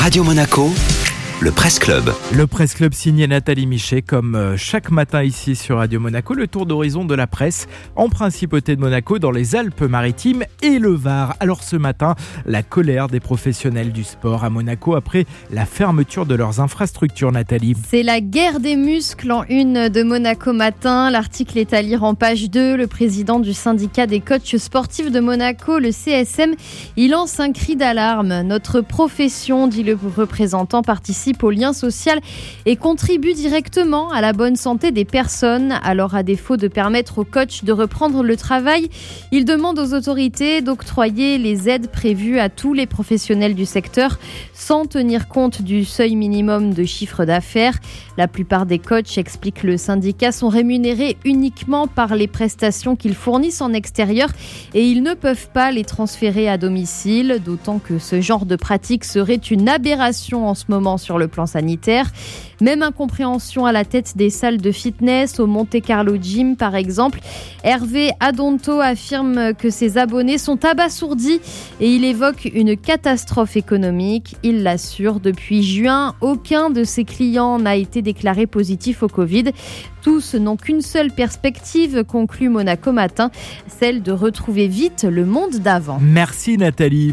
Radio 0.00 0.22
Monaco, 0.22 0.72
le 1.38 1.52
Presse 1.52 1.78
Club. 1.78 2.14
Le 2.32 2.46
Presse 2.46 2.72
Club 2.72 2.94
signé 2.94 3.26
Nathalie 3.26 3.66
Michet, 3.66 4.00
comme 4.00 4.34
euh, 4.34 4.56
chaque 4.56 4.90
matin 4.90 5.22
ici 5.22 5.54
sur 5.54 5.76
Radio 5.76 6.00
Monaco, 6.00 6.32
le 6.32 6.46
tour 6.46 6.64
d'horizon 6.64 7.04
de 7.04 7.14
la 7.14 7.26
presse 7.26 7.66
en 7.94 8.08
principauté 8.08 8.74
de 8.74 8.80
Monaco, 8.80 9.18
dans 9.18 9.30
les 9.30 9.54
Alpes-Maritimes 9.54 10.44
et 10.62 10.78
le 10.78 10.94
Var. 10.94 11.36
Alors 11.38 11.62
ce 11.62 11.76
matin, 11.76 12.14
la 12.46 12.62
colère 12.62 13.08
des 13.08 13.20
professionnels 13.20 13.92
du 13.92 14.02
sport 14.02 14.44
à 14.44 14.50
Monaco 14.50 14.94
après 14.94 15.26
la 15.50 15.66
fermeture 15.66 16.24
de 16.24 16.34
leurs 16.34 16.60
infrastructures, 16.60 17.32
Nathalie. 17.32 17.76
C'est 17.86 18.02
la 18.02 18.22
guerre 18.22 18.58
des 18.58 18.76
muscles 18.76 19.30
en 19.30 19.44
une 19.44 19.90
de 19.90 20.02
Monaco 20.02 20.54
matin. 20.54 21.10
L'article 21.10 21.58
est 21.58 21.74
à 21.74 21.82
lire 21.82 22.02
en 22.02 22.14
page 22.14 22.48
2. 22.48 22.76
Le 22.76 22.86
président 22.86 23.40
du 23.40 23.52
syndicat 23.52 24.06
des 24.06 24.20
coachs 24.20 24.56
sportifs 24.56 25.10
de 25.10 25.20
Monaco, 25.20 25.78
le 25.80 25.90
CSM, 25.90 26.54
il 26.96 27.10
lance 27.10 27.40
un 27.40 27.52
cri 27.52 27.76
d'alarme. 27.76 28.40
Notre 28.40 28.80
profession, 28.80 29.68
dit 29.68 29.82
le 29.82 29.98
représentant, 30.16 30.80
participe 30.80 31.25
au 31.42 31.50
lien 31.50 31.72
social 31.72 32.20
et 32.64 32.76
contribue 32.76 33.34
directement 33.34 34.10
à 34.10 34.20
la 34.20 34.32
bonne 34.32 34.56
santé 34.56 34.90
des 34.90 35.04
personnes. 35.04 35.78
Alors, 35.82 36.14
à 36.14 36.22
défaut 36.22 36.56
de 36.56 36.68
permettre 36.68 37.18
aux 37.18 37.24
coachs 37.24 37.64
de 37.64 37.72
reprendre 37.72 38.22
le 38.22 38.36
travail, 38.36 38.88
il 39.32 39.44
demande 39.44 39.78
aux 39.78 39.94
autorités 39.94 40.60
d'octroyer 40.60 41.38
les 41.38 41.68
aides 41.68 41.88
prévues 41.88 42.38
à 42.38 42.48
tous 42.48 42.72
les 42.72 42.86
professionnels 42.86 43.54
du 43.54 43.66
secteur 43.66 44.18
sans 44.52 44.86
tenir 44.86 45.28
compte 45.28 45.62
du 45.62 45.84
seuil 45.84 46.16
minimum 46.16 46.74
de 46.74 46.84
chiffre 46.84 47.24
d'affaires. 47.24 47.78
La 48.16 48.28
plupart 48.28 48.66
des 48.66 48.78
coachs, 48.78 49.18
explique 49.18 49.62
le 49.62 49.76
syndicat, 49.76 50.32
sont 50.32 50.48
rémunérés 50.48 51.16
uniquement 51.24 51.86
par 51.86 52.14
les 52.14 52.26
prestations 52.26 52.96
qu'ils 52.96 53.14
fournissent 53.14 53.60
en 53.60 53.72
extérieur 53.72 54.30
et 54.74 54.84
ils 54.84 55.02
ne 55.02 55.14
peuvent 55.14 55.48
pas 55.52 55.70
les 55.70 55.84
transférer 55.84 56.48
à 56.48 56.58
domicile, 56.58 57.40
d'autant 57.44 57.78
que 57.78 57.98
ce 57.98 58.20
genre 58.20 58.46
de 58.46 58.56
pratique 58.56 59.04
serait 59.04 59.36
une 59.36 59.68
aberration 59.68 60.48
en 60.48 60.54
ce 60.54 60.64
moment 60.68 60.98
le 61.18 61.28
plan 61.28 61.46
sanitaire. 61.46 62.10
Même 62.60 62.82
incompréhension 62.82 63.66
à 63.66 63.72
la 63.72 63.84
tête 63.84 64.16
des 64.16 64.30
salles 64.30 64.60
de 64.60 64.72
fitness, 64.72 65.40
au 65.40 65.46
Monte 65.46 65.80
Carlo 65.82 66.16
Gym 66.20 66.56
par 66.56 66.74
exemple. 66.74 67.20
Hervé 67.64 68.10
Adonto 68.20 68.80
affirme 68.80 69.52
que 69.54 69.70
ses 69.70 69.98
abonnés 69.98 70.38
sont 70.38 70.64
abasourdis 70.64 71.40
et 71.80 71.94
il 71.94 72.04
évoque 72.04 72.50
une 72.54 72.76
catastrophe 72.76 73.56
économique. 73.56 74.36
Il 74.42 74.62
l'assure, 74.62 75.20
depuis 75.20 75.62
juin, 75.62 76.14
aucun 76.20 76.70
de 76.70 76.84
ses 76.84 77.04
clients 77.04 77.58
n'a 77.58 77.76
été 77.76 78.02
déclaré 78.02 78.46
positif 78.46 79.02
au 79.02 79.08
Covid. 79.08 79.44
Tous 80.02 80.34
n'ont 80.34 80.56
qu'une 80.56 80.82
seule 80.82 81.10
perspective, 81.10 82.04
conclut 82.04 82.48
Monaco 82.48 82.92
Matin, 82.92 83.30
celle 83.66 84.02
de 84.02 84.12
retrouver 84.12 84.68
vite 84.68 85.04
le 85.04 85.26
monde 85.26 85.56
d'avant. 85.56 85.98
Merci 86.00 86.56
Nathalie. 86.56 87.12